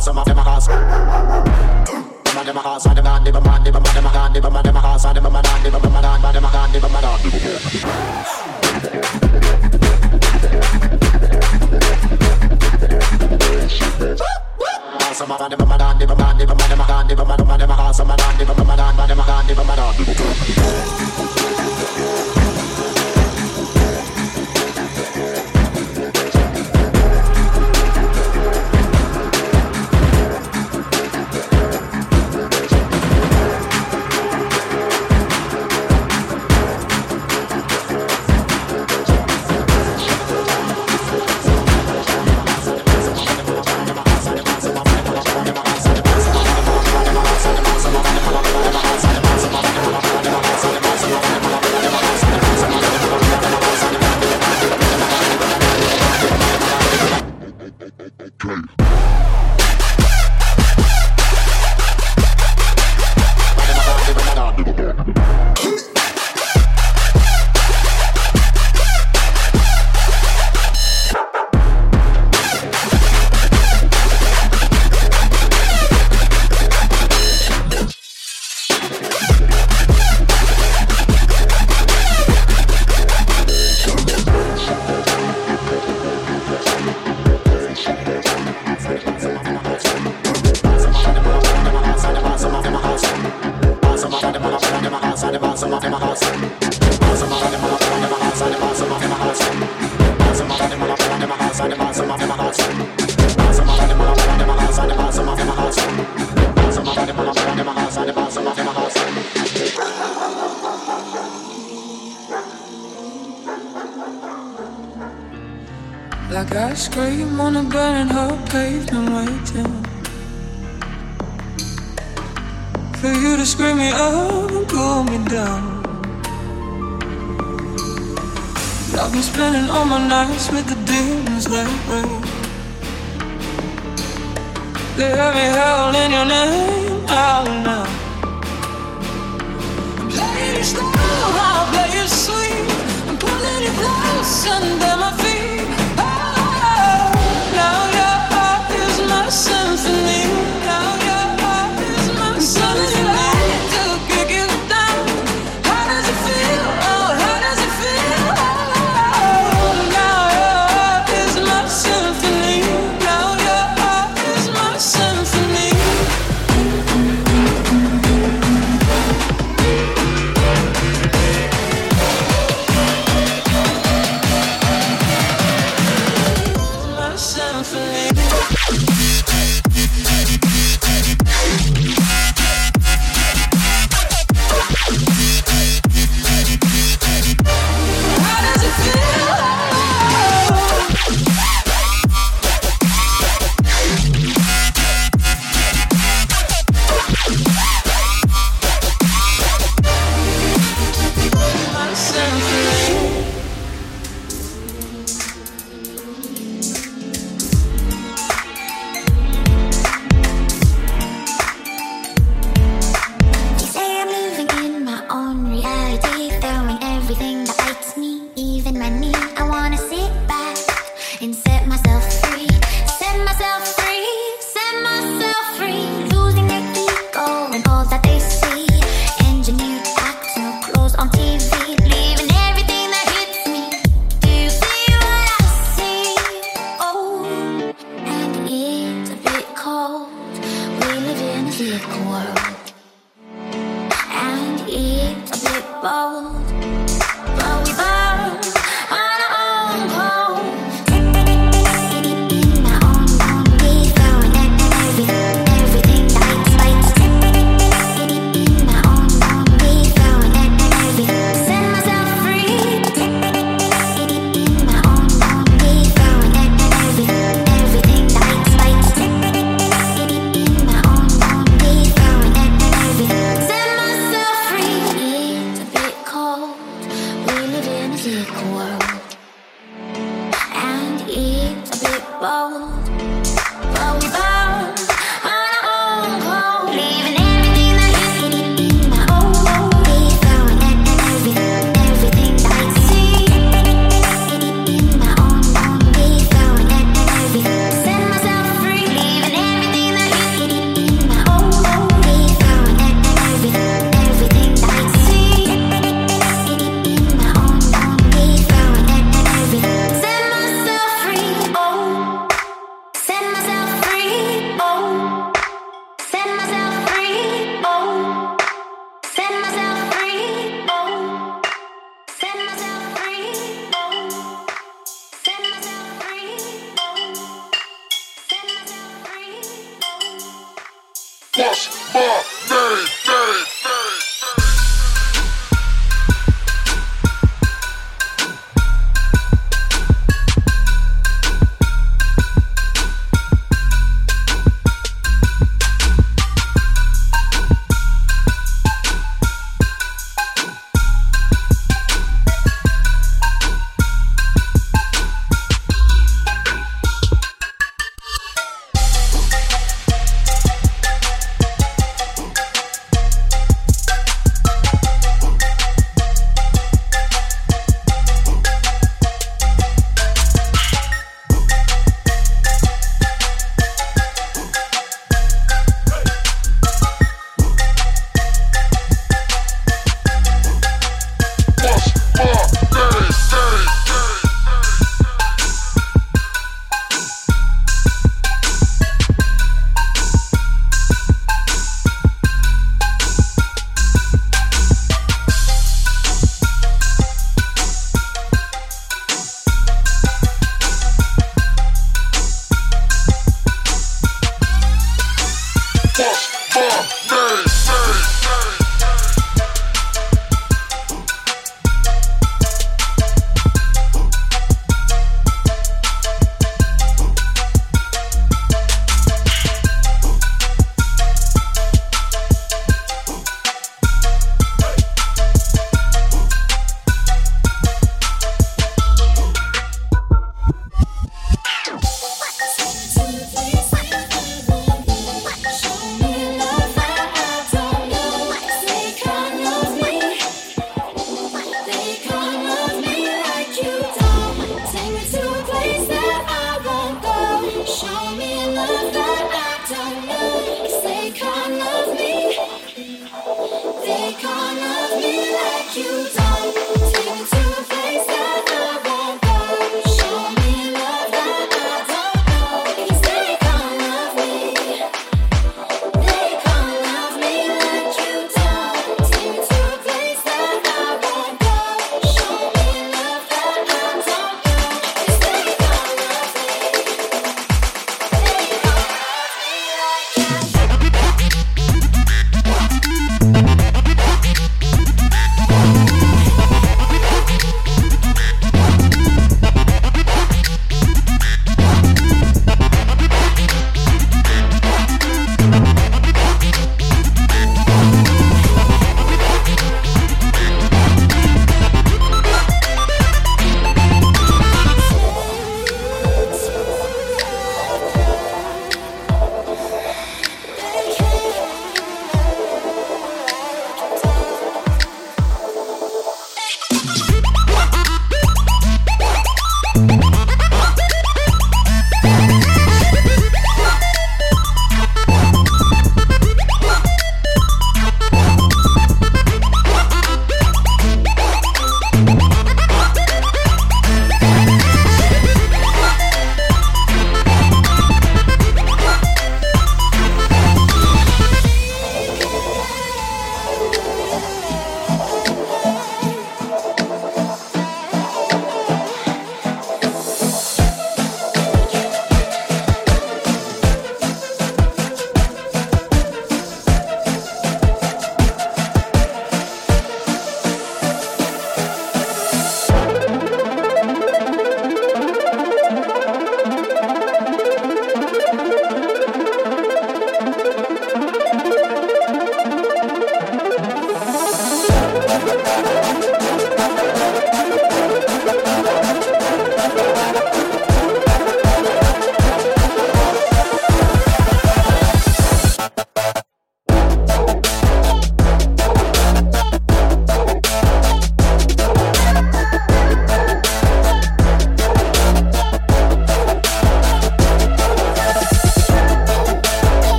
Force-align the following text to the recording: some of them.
some 0.00 0.16
of 0.18 0.26
them. 0.26 0.37